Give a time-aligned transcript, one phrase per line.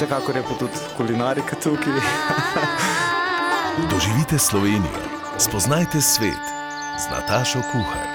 [0.00, 1.92] Vsekakor je pa tudi kulinarika tukaj.
[3.92, 5.00] Doživite Slovenijo,
[5.38, 6.44] spoznajte svet
[6.98, 8.06] z Natašo Kuhar.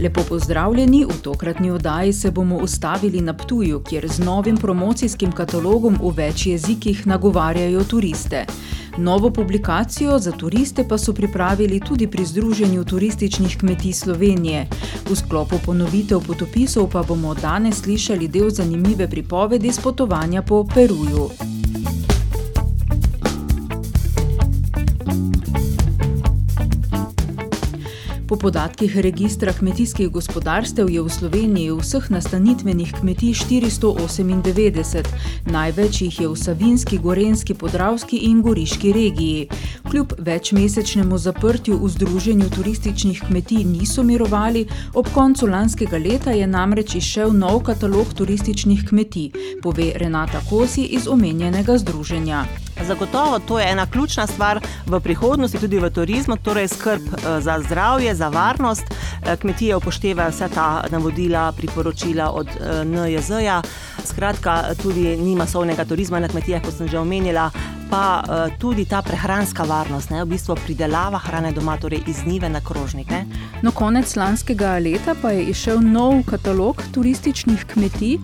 [0.00, 5.96] Lepo pozdravljeni, v tokratni oddaji se bomo ustavili na Ptuju, kjer z novim promocijskim katalogom
[6.02, 8.44] v več jezikih nagovarjajo turiste.
[8.98, 14.66] Novo publikacijo za turiste pa so pripravili tudi pri Združenju turističnih kmetij Slovenije.
[15.10, 21.51] V sklopu ponovitev potopisov pa bomo danes slišali del zanimive pripovedi z potovanja po Peruju.
[28.32, 35.04] Po podatkih registra kmetijskih gospodarstev je v Sloveniji vseh nastanitvenih kmetij 498,
[35.52, 39.48] največ jih je v Savinski, Gorenski, Podravski in Goriški regiji.
[39.90, 46.94] Kljub večmesečnemu zaprtju v Združenju turističnih kmetij niso mirovali, ob koncu lanskega leta je namreč
[46.94, 49.30] izšel nov katalog turističnih kmetij,
[49.62, 52.46] pove Renata Kosi iz omenjenega združenja.
[52.80, 57.02] Zagotovo to je ena ključna stvar v prihodnosti, tudi v turizmu, torej skrb
[57.40, 58.84] za zdravje, za varnost.
[59.40, 62.48] Kmetije upoštevajo vsa ta navodila, priporočila od
[62.84, 63.62] NJZ-ja.
[64.04, 67.50] Skratka, tudi ni masovnega turizma na kmetijah, kot sem že omenila,
[67.90, 68.24] pa
[68.58, 73.10] tudi ta prehranska varnost, ne, v bistvu pridelava hrane doma, torej iz njive na krožnik.
[73.10, 73.26] Ne.
[73.62, 78.18] No, konec lanskega leta pa je izšel nov katalog turističnih kmetij.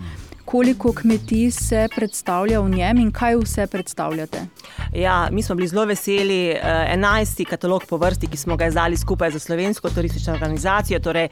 [0.49, 4.39] Koliko kmetij se predstavlja v njem in kaj vse predstavljate?
[4.93, 6.55] Ja, mi smo bili zelo veseli.
[6.89, 10.99] Enajsti katalog po vrsti, ki smo ga izdali skupaj z Slovensko turistično organizacijo.
[10.99, 11.27] Torej,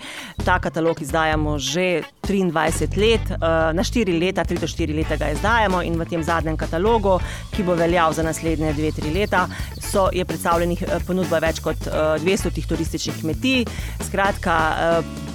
[0.46, 3.32] ta katalog izdajamo že triindvajset let,
[3.74, 7.18] na štiri leta, tri do štiri leta ga izdajamo in v tem zadnjem katalogu,
[7.56, 9.48] ki bo veljal za naslednje dve, tri leta,
[9.82, 11.90] so, je predstavljenih ponudba več kot
[12.22, 13.66] dvestotih turističnih kmetij.
[14.06, 14.60] Skratka,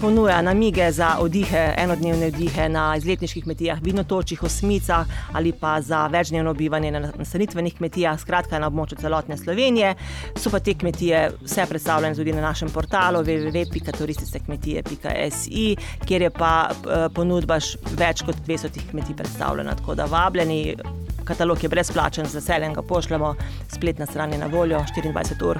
[0.03, 6.55] ponuja namige za oddihe, enodnevne oddihe na izletniških kmetijah, Vinotočih, Osmicah ali pa za večdnevno
[6.55, 9.95] bivanje na nastanitvenih kmetijah, skratka na območju celotne Slovenije.
[10.37, 15.77] So pa te kmetije vse predstavljene tudi na našem portalu www.turisticekmetije.si,
[16.07, 16.71] kjer je pa
[17.15, 17.59] ponudba
[17.95, 20.77] več kot dvestotih kmetij predstavljena, tako da vabljeni.
[21.25, 23.35] Katalog je brezplačen, z veseljem ga pošljemo,
[23.71, 25.59] spletna stran je na voljo štiriindvajset ur.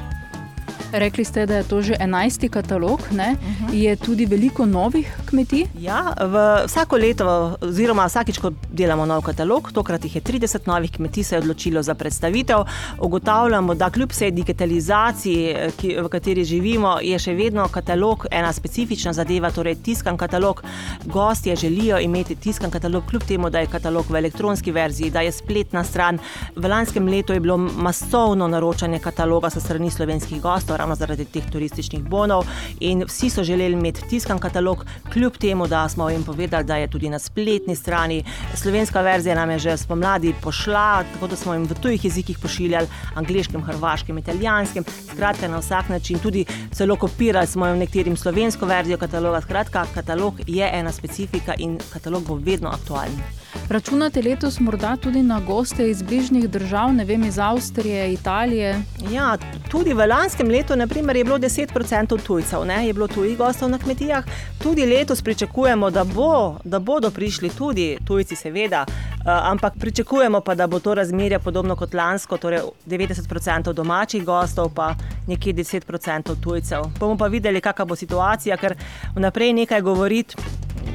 [0.93, 3.37] Rekli ste, da je to že enajsti katalog, ne?
[3.73, 5.65] Je tudi veliko novih kmetij?
[5.81, 10.93] Ja, v vsako leto oziroma vsakič, ko delamo nov katalog, tokrat jih je trideset novih
[10.93, 12.67] kmetij se je odločilo za predstavitev.
[13.01, 19.13] Ugotavljamo, da kljub vsej digitalizaciji, ki, v kateri živimo, je še vedno katalog ena specifična
[19.17, 20.61] zadeva, torej tiskan katalog.
[21.05, 25.33] Gostje želijo imeti tiskan katalog, kljub temu da je katalog v elektronski verziji, da je
[25.33, 26.21] spletna stran.
[26.57, 31.45] V lanskem letu je bilo masovno naročanje kataloga s strani slovenskih gostov, ravno zaradi teh
[31.51, 32.47] turističnih bonov,
[32.81, 36.91] in vsi so želeli imeti tiskan katalog, kljub temu da smo jim povedali, da je
[36.91, 38.25] tudi na spletni strani.
[38.55, 42.89] Slovenska verzija nam je že spomladi pošla, tako da smo jim v tujih jezikih pošiljali,
[43.15, 48.99] angleškem, hrvaškem, italijanskem, skratka, na vsak način, tudi celo kopirali smo jim nekaterim slovensko verzijo
[48.99, 53.42] kataloga, skratka, katalog je ena specifika in katalog bo vedno aktualen.
[53.69, 58.83] Računate letos morda tudi na goste iz bližnjih držav, ne vem, iz Avstrije, Italije?
[59.13, 59.37] Ja,
[59.71, 63.39] tudi v lanskem letu na primer je bilo deset procentov tujcev, ne, je bilo tujih
[63.39, 64.25] gostov na kmetijah.
[64.63, 68.85] Tudi letos pričakujemo, da bo, da bodo prišli tudi tujci, seveda,
[69.25, 74.71] ampak pričakujemo pa, da bo to razmerje podobno kot lansko, torej devetdeset procentov domačih gostov
[74.75, 74.95] pa
[75.27, 76.83] nekje deset procentov tujcev.
[76.99, 78.77] Bomo pa videli, kaka bo situacija, ker
[79.15, 80.37] vnaprej nekaj govoriti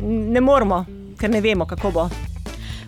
[0.03, 0.85] ne moremo,
[1.19, 2.09] ker ne vemo, kako bo.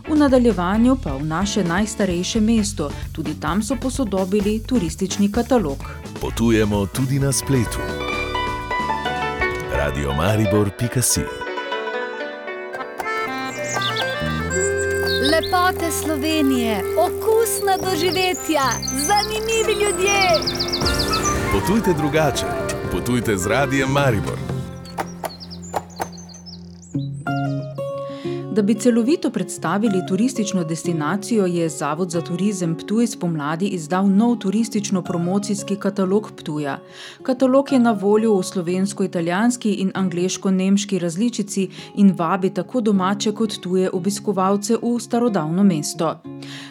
[0.08, 5.78] V nadaljevanju pa v naše najstarejše mesto, tudi tam so posodobili turistični katalog.
[6.22, 7.80] Potujemo tudi na spletu.
[9.74, 11.22] Radiomaribor.si
[15.32, 18.64] Lepote Slovenije, okusna doživetja,
[19.08, 20.20] zanimivi ljudje.
[21.52, 22.46] Potujte drugače,
[22.92, 24.59] potujte z radijem Maribor.
[28.52, 35.76] Da bi celovito predstavili turistično destinacijo, je Zavod za turizem Ptuj spomladi izdal nov turistično-promocijski
[35.76, 36.80] katalog Ptuja.
[37.24, 43.90] Katalog je na voljo v slovensko-italijanski in angliško-nemški različici in vabi tako domače kot tuje
[43.94, 46.16] obiskovalce v starodavno mesto.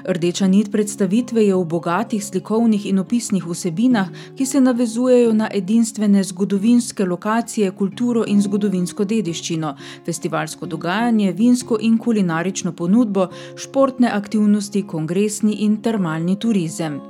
[0.05, 6.25] Rdeča nit predstavitve je v bogatih slikovnih in opisnih vsebinah, ki se navezujejo na edinstvene
[6.25, 9.75] zgodovinske lokacije, kulturo in zgodovinsko dediščino,
[10.07, 17.01] festivalsko dogajanje, vinsko in kulinarično ponudbo, športne aktivnosti, kongresni in termalni turizem.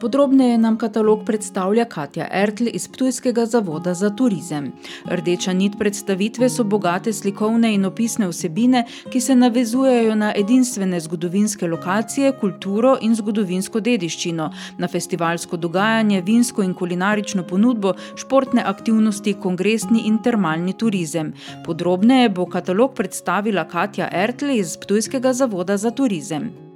[0.00, 4.72] Podrobneje nam katalog predstavlja Katja Ertl iz Ptujskega zavoda za turizem.
[5.10, 11.66] Rdeča nit predstavitve so bogate slikovne in opisne vsebine, ki se navezujejo na edinstvene zgodovinske
[11.66, 20.06] lokacije, kulturo in zgodovinsko dediščino, na festivalsko dogajanje, vinsko in kulinarično ponudbo, športne aktivnosti, kongresni
[20.06, 21.32] in termalni turizem.
[21.64, 26.71] Podrobneje bo katalog predstavila Katja Ertl iz Ptujskega zavoda za turizem.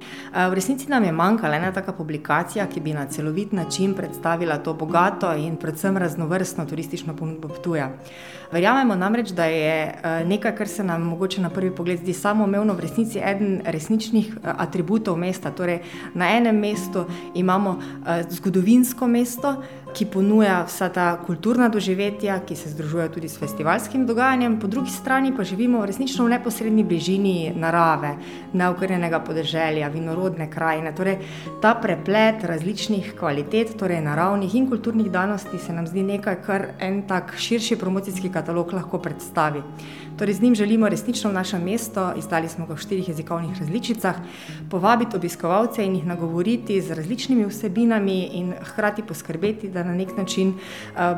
[0.49, 4.73] V resnici nam je manjkala ena taka publikacija, ki bi na celovit način predstavila to
[4.73, 7.89] bogato in predvsem raznovrstno turistično ponudbo Ptuja.
[8.51, 9.93] Verjamemo namreč, da je
[10.25, 15.17] nekaj, kar se nam mogoče na prvi pogled zdi samoumevno, v resnici eden resničnih atributov
[15.17, 15.51] mesta.
[15.51, 15.81] Torej,
[16.13, 17.05] na enem mestu
[17.35, 17.79] imamo
[18.29, 19.55] zgodovinsko mesto,
[19.97, 24.91] ki ponuja vsa ta kulturna doživetja, ki se združujejo tudi s festivalskim dogajanjem, po drugi
[24.91, 28.11] strani pa živimo resnično v neposrednji bližini narave,
[28.53, 30.91] neokrnjenega podeželja, vinorodne krajine.
[30.95, 31.17] Torej,
[31.61, 37.01] ta preplet različnih kvalitet, torej naravnih in kulturnih danosti, se nam zdi nekaj, kar en
[37.07, 39.63] tak širši promocijski katalog lahko predstavi.
[40.17, 44.15] Torej, z njim želimo resnično v naše mesto, izdali smo ga v štirih jezikovnih različicah,
[44.69, 50.55] povabiti obiskovalce in jih nagovoriti z različnimi vsebinami in hkrati poskrbeti, da na nek način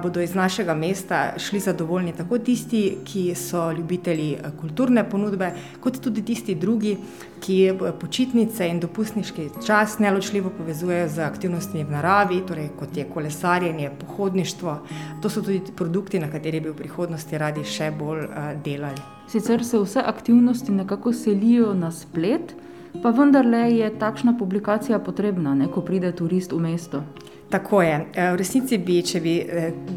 [0.04, 6.25] bodo iz našega mesta šli zadovoljni tako tisti, ki so ljubitelji kulturne ponudbe, kot tudi
[6.25, 6.98] tisti drugi,
[7.39, 13.91] ki počitnice in dopustniški čas neločljivo povezujejo z aktivnostmi v naravi, torej kot je kolesarjenje,
[14.00, 14.77] pohodništvo.
[15.21, 18.27] To so tudi produkti, na katerih bi v prihodnosti radi še bolj
[18.65, 19.01] delali.
[19.30, 22.56] Sicer se vse aktivnosti nekako selijo na splet,
[23.03, 27.03] pa vendarle je takšna publikacija potrebna, ne, ko pride turist v mesto.
[27.50, 28.06] Tako je.
[28.13, 29.31] V resnici bi, če bi,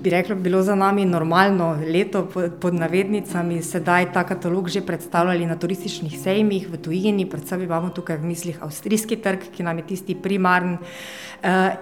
[0.00, 2.24] bi rekla, bilo za nami normalno leto
[2.60, 8.16] pod navednicami, sedaj ta katalog že predstavljali na turističnih sejmih v tujini, predvsem imamo tukaj
[8.16, 10.78] v mislih avstrijski trg, ki nam je tisti primarni.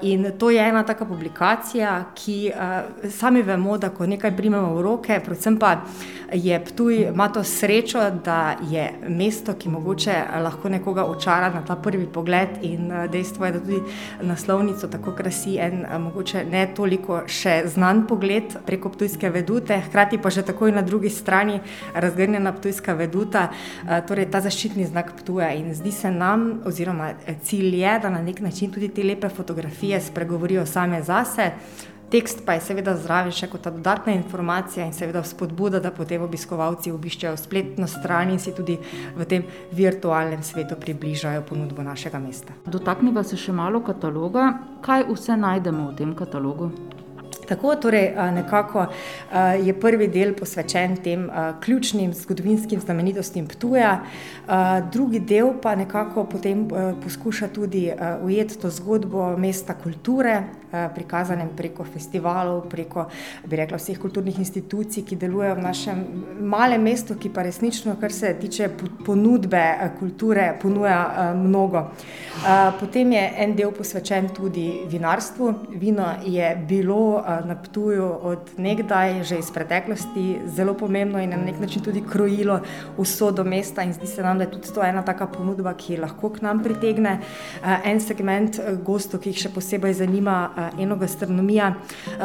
[0.02, 2.50] In to je ena taka publikacija, ki
[3.12, 5.84] sami vemo, da ko nekaj primemo v roke, predvsem pa
[6.32, 11.76] je Ptuj, ima to srečo, da je mesto, ki mogoče lahko nekoga očara na ta
[11.76, 13.80] prvi pogled, in dejstvo je, da tudi
[14.22, 20.30] naslovnico tako krasi en mogoče ne toliko še znan pogled preko Ptujske vedute, hkrati pa
[20.30, 21.60] že takoj na drugi strani
[21.94, 23.48] razgrnjena Ptujska veduta,
[24.08, 25.52] torej ta zaščitni znak Ptuja.
[25.54, 27.12] In zdi se nam, oziroma
[27.42, 31.50] cilj je, da na neki način tudi te lepe fotografije spregovorijo same zase.
[32.10, 36.24] Tekst pa je seveda zraven še kot ta dodatna informacija in seveda vzpodbuda, da potem
[36.26, 38.74] obiskovalci obiščejo spletno stran in si tudi
[39.14, 42.56] v tem virtualnem svetu približajo ponudbo našega mesta.
[42.66, 44.56] Dotakniva se še malo kataloga.
[44.82, 46.72] Kaj vse najdemo v tem katalogu?
[47.46, 48.84] Tako, torej nekako
[49.62, 51.24] je prvi del posvečen tem
[51.62, 54.00] ključnim zgodovinskim znamenitostim Ptuja,
[54.92, 56.66] drugi del pa nekako potem
[57.02, 57.88] poskuša tudi
[58.22, 63.06] ujeti to zgodbo mesta kulture, prikazanem preko festivalov, preko,
[63.50, 66.02] rekla, vseh kulturnih institucij, ki delujejo v našem
[66.40, 68.70] malem mestu, ki pa resnično, kar se tiče
[69.06, 69.62] ponudbe
[69.98, 71.86] kulture, ponuja mnogo.
[72.80, 75.54] Potem je en del posvečen tudi vinarstvu.
[75.80, 81.60] Vino je bilo na Ptuju od nekdaj, že iz preteklosti, zelo pomembno in na neki
[81.60, 82.60] način tudi krojilo
[82.96, 86.30] usodo mesta in zdi se nam, da je tudi to ena taka ponudba, ki lahko
[86.30, 87.18] k nam pritegne
[87.84, 90.38] en segment gostov, ki jih še posebej zanima
[90.78, 91.74] enogastronomija.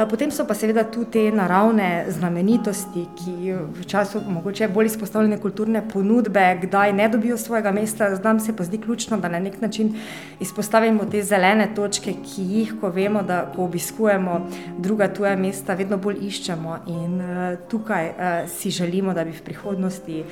[0.10, 5.84] Potem so pa seveda tu te naravne znamenitosti, ki v času mogoče bolj izpostavljene kulturne
[5.90, 9.94] ponudbe kdaj ne dobijo svojega mesta, nam se pa zdi ključno, da na neki način
[10.40, 14.40] izpostavimo te zelene točke, ki jih, ko vemo, da ko obiskujemo
[14.78, 17.22] druga tuja mesta, vedno bolj iščemo in
[17.70, 18.12] tukaj
[18.48, 20.24] si želimo, da bi v prihodnosti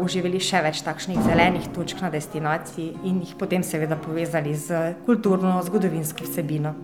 [0.00, 4.70] oživeli še več takšnih zelenih točk na destinaciji in jih potem seveda povezali s
[5.06, 6.74] kulturno, zgodovinsko vsebino.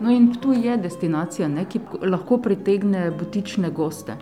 [0.00, 4.16] No, in Ptuj je destinacija, ne, ki lahko pritegne butične goste.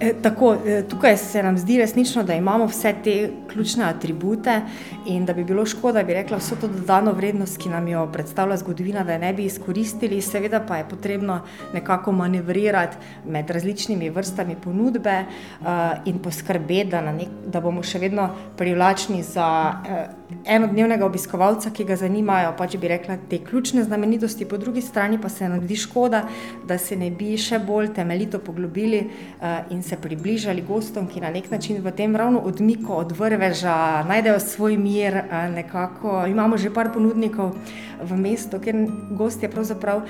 [0.00, 4.60] E, tako, e, tukaj se nam zdi resnično, da imamo vse te ključne atribute
[5.06, 8.06] in da bi bilo škoda, da bi rekla vso to dodano vrednost, ki nam jo
[8.12, 10.20] predstavlja zgodovina, da je ne bi izkoristili.
[10.20, 11.40] Seveda pa je potrebno
[11.74, 12.96] nekako manevrirati
[13.26, 15.66] med različnimi vrstami ponudbe uh,
[16.04, 17.14] in poskrbeti, da,
[17.46, 22.90] da bomo še vedno privlačni za uh, enodnevnega obiskovalca, ki ga zanimajo, pa če bi
[22.90, 26.24] rekla te ključne znamenitosti, po drugi strani pa se nam zdi škoda,
[26.66, 31.30] da se ne bi še bolj temeljito poglobili uh, in se približali gostom, ki na
[31.34, 35.20] nek način v tem ravno odmiku od vrveža najdejo svoj mir.
[35.54, 36.24] Nekako.
[36.28, 37.54] Imamo že par ponudnikov
[38.02, 38.86] v mestu, kjer
[39.16, 40.02] gostje pravzaprav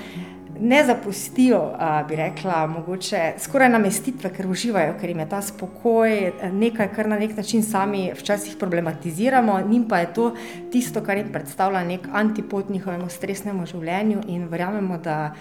[0.59, 1.61] ne zapustijo,
[2.07, 7.19] bi rekla, mogoče skoraj namestitve, ker uživajo, ker jim je ta spokoj nekaj, kar na
[7.19, 10.33] nek način sami včasih problematiziramo, njim pa je to
[10.71, 15.33] tisto, kar jim predstavlja nek antipot njihovemu stresnemu življenju in verjamemo, da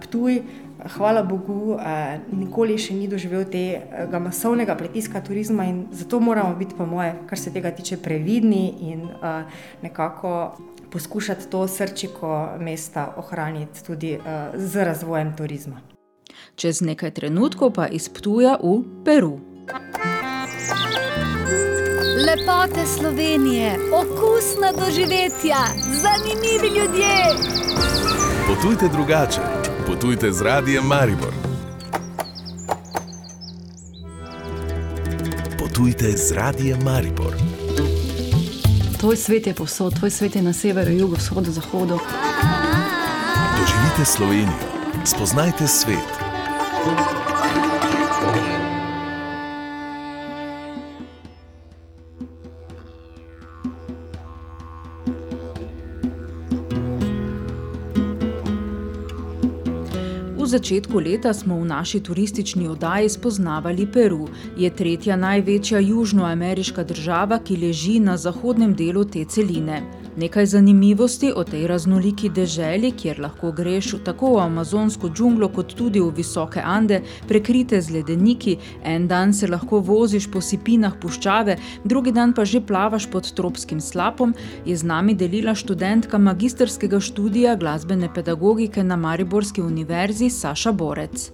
[0.00, 0.42] Ptuj,
[0.88, 1.78] hvala Bogu,
[2.32, 7.38] nikoli še ni doživel tega masovnega pritiska turizma in zato moramo biti, po moje, kar
[7.38, 9.08] se tega tiče, previdni in
[9.82, 10.56] nekako
[10.90, 15.80] poskušati to srčiko mesta ohraniti tudi uh, z razvojem turizma.
[16.56, 19.38] Čez nekaj trenutkov pa izptuja v Peru.
[22.26, 25.56] Lepote Slovenije, okusna doživetja,
[26.02, 27.14] zanimivi ljudje.
[28.46, 29.40] Potujte drugače,
[29.90, 31.34] potujte z radijem Maribor.
[35.58, 37.34] Potujte z radijem Maribor.
[38.98, 41.98] Tvoj svet je povsod, tvoj svet je na severu, jugu, vzhodu, zahodu.
[43.58, 44.62] Doživite Slovenijo,
[45.04, 46.10] spoznajte svet.
[60.50, 64.28] Začetku leta smo v naši turistični oddaji spoznavali Peru.
[64.58, 69.82] Je tretja največja južnoameriška država, ki leži na zahodnem delu te celine.
[70.16, 76.00] Nekaj zanimivosti o tej raznoliki deželi, kjer lahko greš tako v amazonsko džunglo, kot tudi
[76.02, 78.56] v visoke Ande, prekrite z ledeniki.
[78.82, 83.80] En dan se lahko voziš po sipinah puščave, drugi dan pa že plavaš pod tropskim
[83.80, 84.34] slapom,
[84.66, 91.30] je z nami delila študentka magistrskega študija glasbene pedagogike na Mariborski univerzi Saša Borec.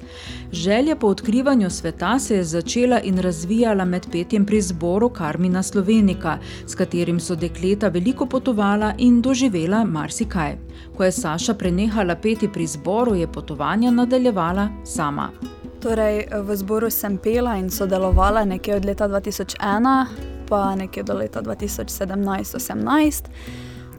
[0.52, 6.38] Želja po odkrivanju sveta se je začela in razvijala med petjem pri zboru Karmina Slovenika,
[6.66, 10.56] s katerim so dekleta veliko potovali spoznala in doživela marsikaj.
[10.96, 15.30] Ko je Saša prenehala peti pri zboru, je potovanja nadaljevala sama.
[15.80, 20.06] Torej, v zboru sem pela in sodelovala nekje od leta 2001
[20.48, 23.24] pa nekje do leta 2017-2018.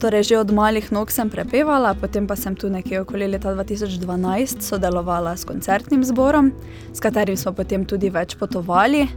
[0.00, 4.62] Torej, že od malih nog sem prepevala, potem pa sem tu nekje okoli leta 2012
[4.62, 6.52] sodelovala s koncertnim zborom,
[6.92, 9.08] s katerim smo potem tudi več potovali.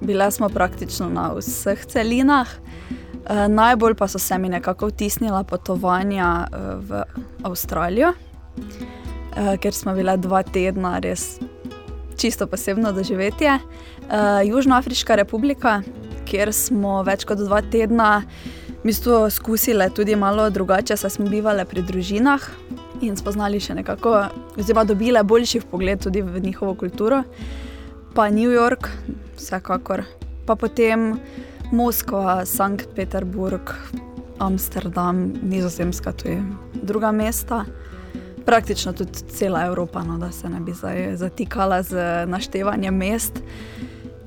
[0.00, 2.48] Bile smo praktično na vseh celinah.
[3.28, 7.02] Eh, najbolj pa so se mi nekako vtisnila potovanja uh, v
[7.42, 11.36] Avstralijo, uh, ker smo bile dva tedna res
[12.16, 13.58] čisto posebno doživetje.
[13.58, 15.82] Uh, Južnoafriška republika,
[16.24, 18.22] kjer smo več kot dva tedna
[18.84, 22.48] bistvu, skusili tudi malo drugače, saj smo bivali pri družinah
[23.04, 24.14] in spoznali še nekako,
[24.56, 27.22] oziroma dobili boljši pogled tudi v njihovo kulturo.
[28.14, 28.88] Pa New York,
[29.38, 30.02] vsekakor.
[30.46, 31.16] Pa potem
[31.72, 33.74] Moskva, Sankt Peterburg,
[34.38, 36.42] Amsterdam, Nizozemska, tu je
[36.82, 37.64] druga mesta.
[38.46, 43.42] Praktično tudi cela Evropa, no, da se ne bi zdaj zatikala z naštevanjem mest.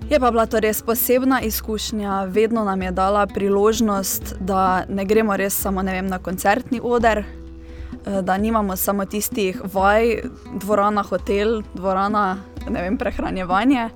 [0.10, 5.38] Je pa bila to res posebna izkušnja, vedno nam je dala priložnost, da ne gremo
[5.38, 10.22] res samo vem, na koncertni oder, eh, da nimamo samo tistih vaj,
[10.60, 12.38] dvorana, hotel, dvorana,
[12.70, 13.90] ne vem, prehranjevanje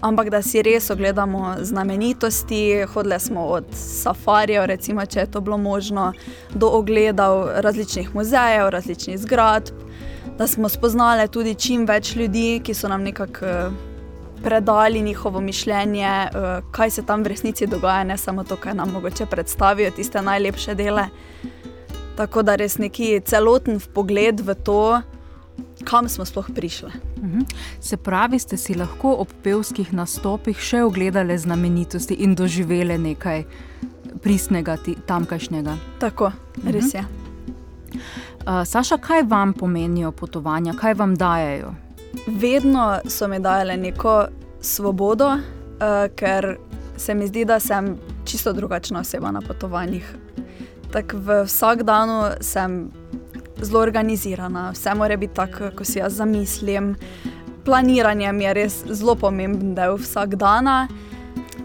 [0.00, 2.84] ampak da si res ogledamo znamenitosti.
[2.94, 6.12] Hodili smo od safarijev, recimo, če je to bilo možno,
[6.54, 9.74] do ogledov različnih muzejev, različnih zgradb,
[10.38, 13.44] da smo spoznali tudi čim več ljudi, ki so nam nekako.
[13.44, 13.70] Eh,
[14.42, 18.92] predali njihovo mišljenje, eh, kaj se tam v resnici dogaja, ne samo to, kar nam
[18.92, 21.06] mogoče predstavijo, tiste najlepše dele.
[22.16, 25.00] Tako da res neki celoten pogled v to,
[25.84, 26.90] kam smo sploh prišli.
[27.22, 27.40] Mhm.
[27.80, 33.44] Se pravi, ste si lahko ob pevskih nastopih še ogledali znamenitosti in doživeli nekaj
[34.22, 35.76] pristnega, tamkajšnjega.
[36.00, 36.32] Tako,
[36.64, 37.04] res je.
[38.46, 41.74] Uh, Saša, kaj vam pomenijo potovanja, kaj vam dajajo?
[42.26, 44.26] Vedno so mi dajale neko
[44.60, 46.56] svobodo, uh, ker
[46.96, 50.16] se mi zdi, da sem čisto drugačna oseba na potovanjih.
[50.92, 52.90] Tak v vsak dan sem
[53.60, 56.96] zelo organizirana, vse mora biti tako, kot si jaz zamislim.
[57.66, 60.86] planiranje mi je res zelo pomemben del vsakdana.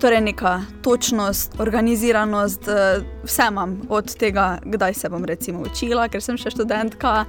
[0.01, 6.21] Torej, neka točnost, organiziranost, eh, vse imam, od tega, kdaj se bom recimo učila, ker
[6.21, 7.25] sem še študentka,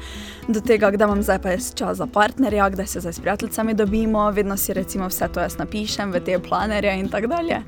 [0.49, 4.31] do tega, kdaj imam zdaj pa čas za partnerja, kdaj se zdaj s prijateljicami dobimo,
[4.31, 7.61] vedno si recimo vse to jaz napišem v te planerje in tako dalje.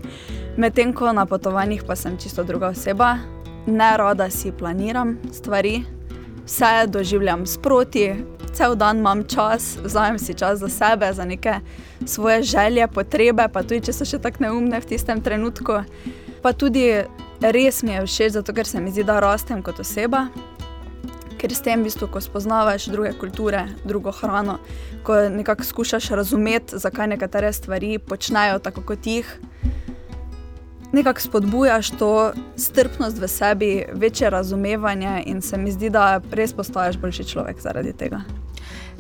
[0.56, 3.18] Medtem ko na potovanjih pa sem čisto druga oseba,
[3.66, 5.84] ne rada si planiram stvari,
[6.46, 8.14] vse doživljam sproti,
[8.52, 11.54] cel dan imam čas, vzamem si čas za sebe, za neke
[12.06, 15.80] svoje želje, potrebe, pa tudi če so še tako neumne v tistem trenutku.
[16.42, 16.86] Pa tudi
[17.40, 20.28] res mi je všeč, zato ker se mi zdi, da rastem kot oseba.
[21.40, 24.58] Ker s tem, v bistvu, ko spoznavaš druge kulture, drugo hrano,
[25.04, 29.28] ko nekako skušaš razumeti, zakaj nekatere stvari počnejo tako kot jih,
[30.94, 36.96] nekako spodbujaš to strpnost v sebi, večje razumevanje in se mi zdi, da res postaješ
[36.96, 38.22] boljši človek zaradi tega.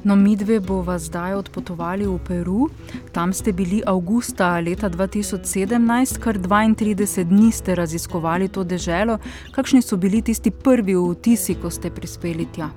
[0.04, 2.68] No, mi dve bova zdaj odpotovali v Peru.
[3.12, 9.18] Tam ste bili avgusta leta 2017, kar 32 dni ste raziskovali to deželo.
[9.54, 12.68] Kakšni so bili tisti prvi vtisi, ko ste prispeli tja?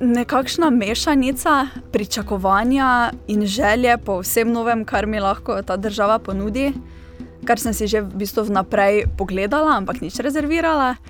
[0.00, 6.72] Nekakšna mešanica pričakovanja in želje po vsem novem, kar mi lahko ta država ponudi
[7.48, 11.00] kar sem si že v bistvu vnaprej pogledala, ampak nič rezervirala,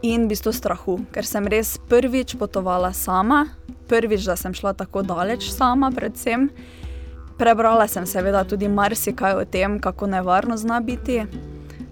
[0.00, 3.52] in v bistvu strahu, ker sem res prvič potovala sama,
[3.88, 6.48] prvič, da sem šla tako daleč sama, predvsem.
[7.36, 11.24] Prebrala sem seveda tudi marsikaj o tem, kako nevarno zna biti.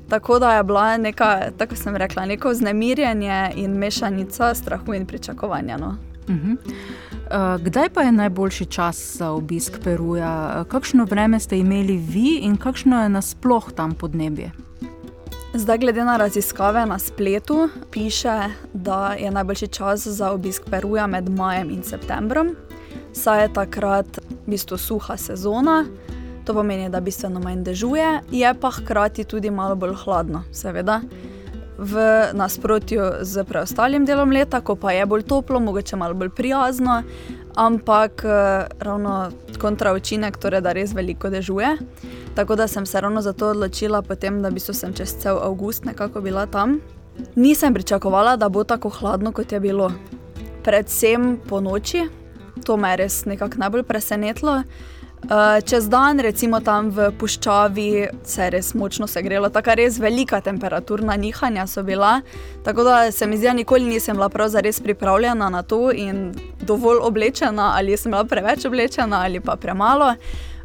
[0.09, 5.77] Tako da je bila neka, tako sem rekla, neko vznemirjenje in mešanica strahu in pričakovanja.
[5.81, 6.12] No.
[6.29, 6.57] Uh
[7.63, 10.65] kdaj pa je najboljši čas za obisk Peruja?
[10.69, 14.51] Kakšno vreme ste imeli vi in kakšno je nasploh tam podnebje?
[15.55, 18.41] Zdaj, glede na raziskave na spletu, piše,
[18.73, 22.57] da je najboljši čas za obisk Peruja med majem in septembrom,
[23.13, 25.85] saj je takrat v bistvu suha sezona.
[26.45, 31.01] To pomeni, da bistveno manj dežuje, je pa hkrati tudi malo bolj hladno, seveda
[31.83, 31.99] v
[32.33, 37.03] nasprotju z preostalim delom leta, ko pa je bolj toplo, mogoče malo bolj prijazno,
[37.59, 41.77] ampak eh, ravno kontra učinek, torej da res veliko dežuje.
[42.35, 46.21] Tako da sem se ravno zato odločila, potem, da bi se čez cel avgust nekako
[46.21, 46.79] bila tam.
[47.35, 49.93] Nisem pričakovala, da bo tako hladno, kot je bilo.
[50.65, 52.07] Predvsem po noči,
[52.65, 54.63] to me je res nekako najbolj presenetilo.
[55.23, 57.91] Eh, čez dan, recimo tam v puščavi,
[58.27, 62.21] se je res močno segrelo, tako res velika temperaturna nihanja so bila.
[62.67, 66.35] Tako da se mi zdi, da nikoli nisem bila prav zares pripravljena na to in
[66.67, 70.15] dovolj oblečena, ali sem bila preveč oblečena ali pa premalo.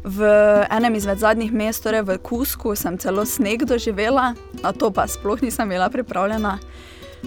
[0.04, 0.26] V
[0.70, 5.42] enem izmed zadnjih mest, torej v Kusku, sem celo sneg doživela, na to pa sploh
[5.42, 6.58] nisem bila pripravljena.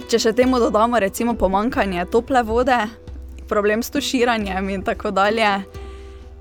[0.08, 2.76] Če še temu dodamo, recimo, pomankanje tople vode,
[3.48, 5.81] problem s tuširanjem in tako dalje.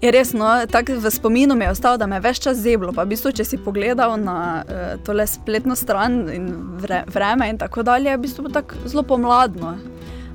[0.02, 2.90] Je res, no, tako v spominu mi je ostalo, da me je več čas zeblo.
[2.94, 6.48] Pa v bistvu, če si pogledal na uh, tole spletno stran in
[6.82, 9.76] vre, vreme in tako dalje, je v bistvu tako zelo pomladno.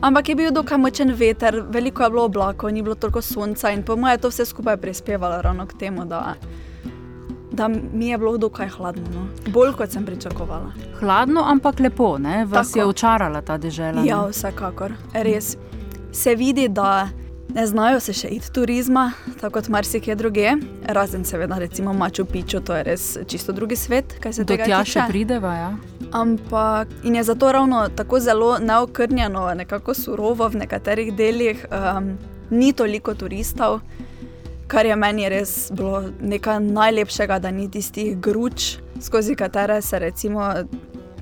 [0.07, 3.83] Ampak je bil dokaj močen veter, veliko je bilo oblakov, ni bilo toliko sonca in
[3.83, 6.37] po mojem je to vse skupaj prispevalo ravno k temu, da,
[7.51, 9.03] da mi je bilo dokaj hladno.
[9.15, 9.27] No.
[9.51, 10.77] Bolj kot sem pričakovala.
[11.01, 12.45] Hladno, ampak lepo, ne?
[12.45, 12.79] vas tako.
[12.79, 14.05] je očarala ta dežela.
[14.07, 14.95] Ja, vsekakor.
[15.13, 15.57] Res
[16.13, 17.09] se vidi, da.
[17.55, 20.53] Ne znajo se še iti turizma, tako kot marsikje druge,
[20.85, 24.17] razen seveda, recimo Maču Piču, to je res čisto drugi svet.
[24.39, 25.55] Do tja še prideva.
[25.55, 25.71] Ja.
[26.13, 32.13] Ampak in je zato ravno tako zelo neokrnjeno, nekako surovo v nekaterih delih, um,
[32.51, 33.81] ni toliko turistov,
[34.67, 40.51] kar je meni res bilo nekaj najlepšega, da ni tistih gruč, skozi katere se recimo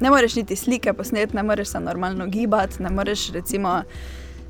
[0.01, 3.83] ne moreš niti slike posneti, ne moreš se normalno gibati, ne moreš recimo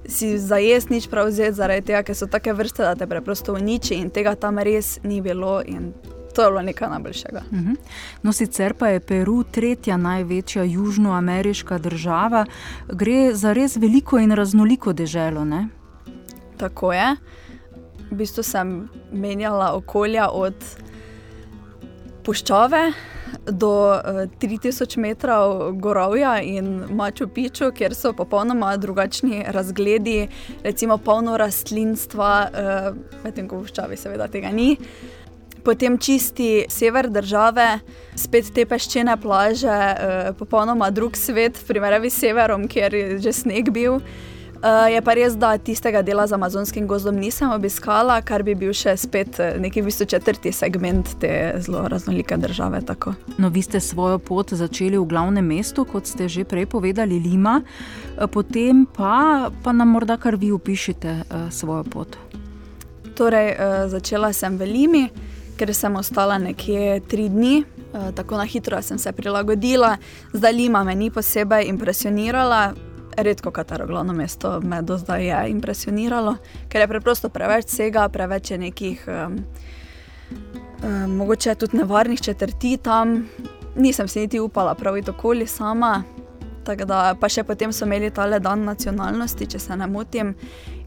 [0.07, 3.55] si za jesti nič prav vzeti, zaradi tega, ker so take vrste, da te preprosto
[3.55, 5.63] uniči in tega tam res ni bilo.
[6.35, 7.43] To je bilo nekaj najboljšega.
[7.51, 7.71] Uh mhm.
[7.71, 7.77] -huh.
[8.23, 12.45] No, sicer pa je Peru tretja največja južnoameriška država,
[12.89, 15.45] gre za res veliko in raznoliko deželo.
[15.45, 15.69] Ne?
[16.57, 17.17] Tako je.
[18.11, 20.55] V bistvu sem menjala okolja od
[22.25, 22.93] puščave
[23.45, 30.29] do uh, eh, 3000 metrov gorovja in Maču Piču, kjer so popolnoma drugačni razgledi,
[30.65, 34.77] recimo polno rastlinstva, uh, medtem ko v Ščavi seveda tega ni.
[35.65, 37.79] Potem čisti sever države,
[38.21, 43.73] spet te peščene plaže, uh, popolnoma drug svet, primerjavi s severom, kjer je že sneg
[43.73, 44.01] bil.
[44.65, 48.71] Uh, je pa res, da tistega dela z amazonskim gozdom nisem obiskala, kar bi bil
[48.73, 52.81] še spet eh, neki v bistvu četrti segment te zelo raznolike države.
[52.89, 53.13] Tako.
[53.37, 57.59] No, vi ste svojo pot začeli v glavnem mestu, kot ste že prej povedali, Lima,
[57.61, 62.17] eh, potem pa, pa nam morda kar vi opišite uh, svojo pot.
[63.21, 65.05] Torej, uh, začela sem v Limi,
[65.61, 67.69] ker sem ostala nekje tri dni,
[68.17, 70.01] tako na hitro sem se prilagodila.
[70.33, 72.94] Zdaj Lima me ni posebej impresionirala.
[73.17, 76.37] Redko katero glavno mesto me do zdaj je impresioniralo,
[76.69, 79.39] ker je preprosto preveč vsega, preveč je nekih, um,
[80.83, 83.29] um, mogoče tudi nevarnih četrti tam.
[83.77, 86.03] Nisem si niti upala prav okoli sama.
[86.65, 90.31] Da, pa še potem so imeli tale dan nacionalnosti, če se ne motim,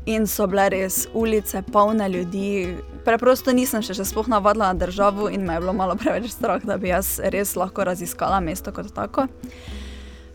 [0.08, 2.78] in so bile res ulice, polne ljudi.
[3.06, 6.64] Preprosto nisem še, še sploh navadila na državo in me je bilo malo preveč strah,
[6.64, 9.28] da bi jaz res lahko raziskala mesto kot tako.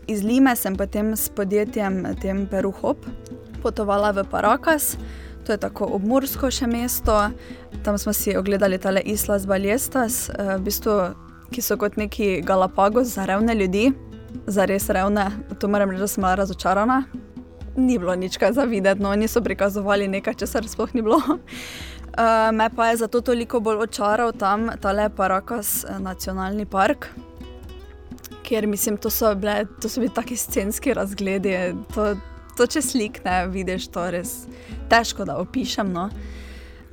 [0.07, 3.05] Iz Lime sem potem s podjetjem tem Peruhop
[3.63, 4.97] potovala v Parakas,
[5.47, 7.15] to je tako obmorsko še mesto.
[7.87, 11.15] Tam smo si ogledali tale Islas Baljestas, v bistvu,
[11.55, 13.93] ki so kot neki Galapagos za revne ljudi,
[14.47, 15.29] za res revne.
[15.59, 17.03] To moram reči, da sem bila razočarana.
[17.79, 21.19] Ni bilo nič kaj za videti, no, niso prikazovali nekaj, česar sploh ni bilo.
[21.23, 27.07] Uh, me pa je zato toliko bolj očaral tam tale Parakas nacionalni park
[28.43, 31.55] ker mislim, to so, bile, to so bili taki scenski razgledi.
[31.95, 32.13] To,
[32.57, 34.43] to če slik ne vidiš, to res
[34.91, 35.91] težko da opišem.
[35.93, 36.09] No.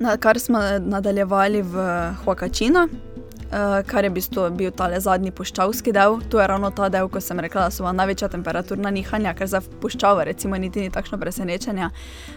[0.01, 1.85] Na kar smo nadaljevali v
[2.23, 6.19] Huakačino, uh, kar je v bistvu bil ta zadnji puščavski del.
[6.33, 9.61] To je ravno ta del, ko sem rekla, da so največja temperaturna nihanja, ker za
[9.61, 11.91] puščavo recimo niti ni takšno presenečenje.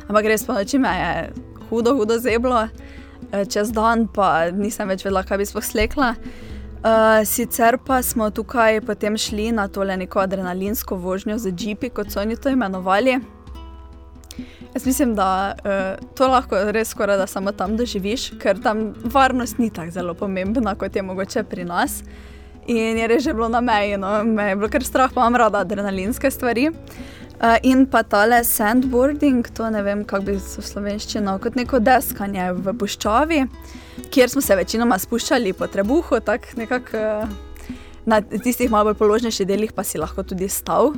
[0.09, 1.13] Ampak res pa noči me je
[1.71, 2.67] hudo, hudo zeblo,
[3.33, 6.13] čez dan pa nisem več vedela, kaj bi sploh slekla.
[6.19, 6.54] Uh,
[7.25, 12.21] sicer pa smo tukaj potem šli na tole neko adrenalinsko vožnjo z Jeepi, kot so
[12.21, 13.19] oni to imenovali.
[14.75, 19.59] Jaz mislim, da uh, to lahko res skoraj da samo tam doživiš, ker tam varnost
[19.59, 22.03] ni tako zelo pomembna, kot je mogoče pri nas.
[22.67, 25.37] In je res že bilo na meji, no, me je bilo kar strah, pa imam
[25.37, 26.69] rada adrenalinske stvari.
[26.69, 27.15] Uh,
[27.63, 32.53] in pa tale sandboarding, to ne vem, kako bi se v slovenščino, kot neko deskanje
[32.53, 33.43] v puščavi
[34.11, 37.27] kjer smo se večinoma spuščali po trebuhu, tako nekako eh,
[38.07, 40.95] na tistih malo bolj položnejših delih, pa si lahko tudi stal.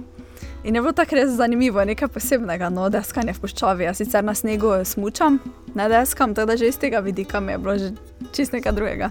[0.64, 3.86] In je bilo tako res zanimivo, nekaj posebnega, no, deskanje v puščavi.
[3.86, 5.38] Jaz sicer na snegu smučam,
[5.74, 7.92] ne deskam, tako da že iz tega vidika mi je bilo že
[8.32, 9.10] čist nekaj drugega.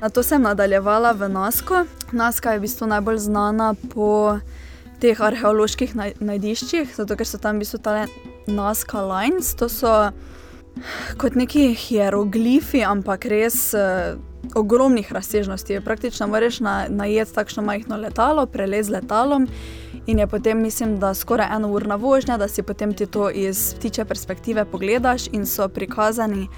[0.00, 1.84] Na to sem nadaljevala v Nasko.
[2.12, 4.38] Naska je v bistvu najbolj znana po
[5.00, 8.06] teh arheoloških najdiščih, zato ker so tam v bistvu tale
[8.50, 10.10] Naska lines, to so
[11.20, 14.16] kot neki hieroglifi, ampak res uh,
[14.54, 15.80] ogromnih razsežnosti.
[15.84, 19.48] Praktično moraš na, najeti takšno majhno letalo, prelez letalom.
[20.06, 23.74] In je potem, mislim, da skoraj eno urna vožnja, da si potem ti to iz
[23.74, 26.48] ptiče perspektive pogledaš in so prikazani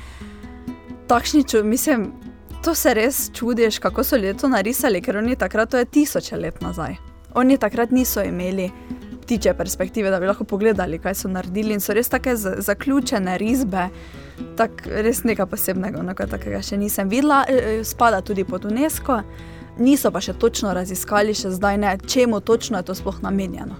[1.08, 1.68] takšni čudi.
[1.68, 2.12] Mislim,
[2.64, 6.36] to se res čudiš, kako so ljudje to narisali, ker oni takrat, to je tisoče
[6.36, 7.11] let nazaj.
[7.34, 8.70] Oni takrat niso imeli
[9.22, 11.74] ptiče perspektive, da bi lahko pogledali, kaj so naredili.
[11.74, 13.88] In so res tako zaključene risbe,
[14.56, 19.22] tako res nekaj posebnega, nekaj takega še nisem videla, e, e, spada tudi pod UNESCO.
[19.78, 23.78] Niso pa še točno raziskali, še zdaj ne, čemu točno je to sploh namenjeno.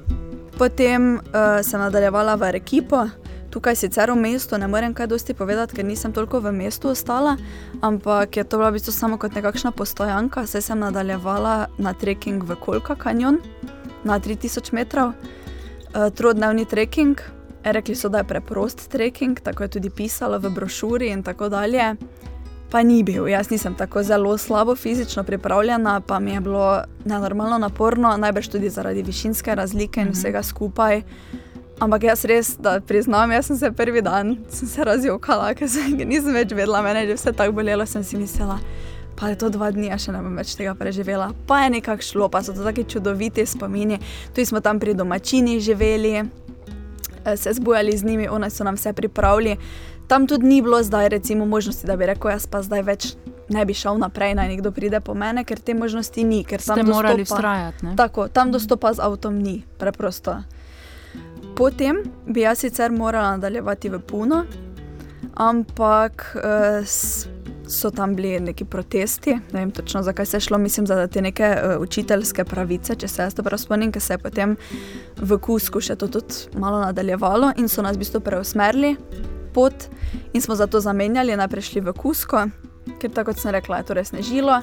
[0.57, 3.03] Potem uh, sem nadaljevala v Rekipo,
[3.53, 7.37] tukaj sicer v mestu, ne morem kaj dosti povedati, ker nisem toliko v mestu ostala,
[7.85, 12.41] ampak je to bila v bistvu samo kot nekakšna postojanka, saj sem nadaljevala na trekking
[12.49, 13.43] v Kolka kanjon
[14.05, 17.21] na 3000 metrov, uh, trodnevni trekking.
[17.63, 21.95] Rekli so, da je preprost trekking, tako je tudi pisalo v brošuri in tako dalje.
[22.73, 27.59] Pa ni bil, jaz nisem tako zelo slabo fizično pripravljena, pa mi je bilo nenormalno
[27.59, 30.17] naporno, najbrž tudi zaradi višinske razlike in mhm.
[30.17, 31.03] vsega skupaj.
[31.83, 35.67] Ampak jaz res, da priznam, jaz sem se prvi dan se razjokala, ker
[36.13, 38.61] nisem več vedela, meni je vse tako bolelo, sem si mislila
[39.23, 41.31] pa je to dva dni, še ne bom več tega preživela.
[41.47, 44.01] Pa je nekako šlo, pa so to tako čudoviti spomini.
[44.35, 48.93] Tu smo tam pri domačini živeli, eh, se zbujali z njimi, oni so nam vse
[48.93, 49.57] pripravili.
[50.09, 53.15] Tam tudi ni bilo zdaj, recimo, možnosti, da bi rekel, jaz pa zdaj več
[53.49, 56.43] ne bi šel naprej, naj nekdo pride po mene, ker te možnosti ni.
[56.45, 57.95] Ker tam dostopa, morali vztrajati.
[57.97, 60.43] Tako, tam dostopa z avtom ni, preprosto.
[61.57, 64.45] Potem bi jaz sicer morala nadaljevati v Puno,
[65.35, 66.87] ampak uh,
[67.69, 71.23] so tam bili neki protesti, ne vem točno zakaj se je šlo, mislim, za te
[71.23, 74.57] neke uh, učiteljske pravice, če se jaz dobro spomnim, ker se je potem
[75.21, 78.97] v Kusku še to tudi malo nadaljevalo in so nas v bistvu preusmerili
[79.53, 79.89] pot
[80.33, 82.47] in smo zato zamenjali, najprej šli v Kusko.
[82.99, 84.63] Ker tako kot sem rekla, je to res nežilo.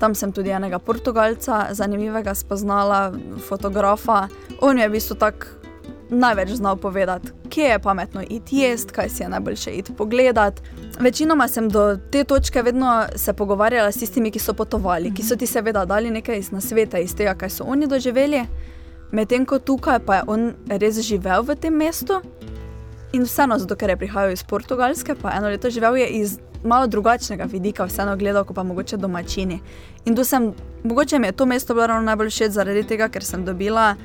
[0.00, 3.12] Tam sem tudi enega Portugalca, zanimivega, spoznala,
[3.46, 4.28] fotografa.
[4.64, 5.59] On je v bistvu tako
[6.10, 10.62] največ znal povedati, kje je pametno iti jesti, kaj si je najboljše iti pogledati.
[11.00, 15.36] Večinoma sem do te točke vedno se pogovarjala s tistimi, ki so potovali, ki so
[15.36, 18.44] ti seveda dali nekaj iz nasveta, iz tega, kaj so oni doživeli.
[19.12, 22.20] Medtem ko tukaj pa je on res živel v tem mestu
[23.12, 26.86] In vseeno, zato ker je prihajal iz Portugalske, pa eno leto živel je iz malo
[26.86, 29.58] drugačnega vidika, vseeno gledal, kot pa mogoče domačini.
[30.04, 30.52] In tu sem,
[30.84, 33.96] mogoče mi je to mesto bilo ravno najbolj všeč zaradi tega, ker sem dobila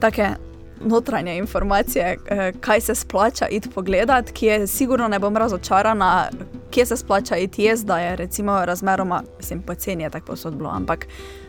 [0.00, 0.34] take
[0.80, 6.28] notranje informacije, eh, kaj se splača iti pogledat, ki je sigurno ne bom razočarana,
[6.70, 10.70] kje se splača iti jaz, da je recimo razmeroma, mislim, poceni je tako posod bilo,
[10.70, 11.06] ampak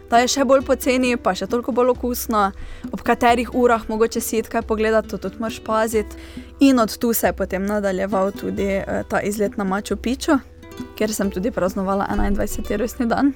[0.09, 2.51] da je še bolj poceni, pa še toliko bolj okusno,
[2.91, 6.15] ob katerih urah mogoče si iti kaj pogledati, to tudi moraš paziti.
[6.59, 10.39] In od tu se je potem nadaljeval tudi eh, ta izlet na Maču Piču,
[10.97, 12.77] kjer sem tudi praznovala 21.
[12.77, 13.33] rojstni dan.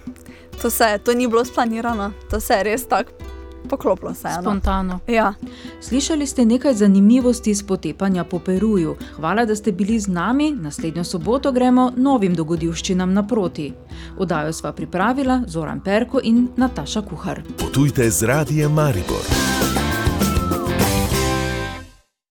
[0.62, 4.34] To, se, to ni bilo splanirano, to se je res tako poklopilo se je.
[4.42, 5.00] Spontano.
[5.08, 5.34] Ja.
[5.82, 8.96] Slišali ste nekaj zanimivosti iz potepanja po Peruju.
[9.16, 10.52] Hvala, da ste bili z nami.
[10.52, 13.74] Naslednjo soboto gremo novim dogodivščinam naproti.
[14.18, 17.42] Odajo sva pripravila Zoran Perko in Nataša Kuhar.
[17.60, 19.63] Potujte z radijem Maribor.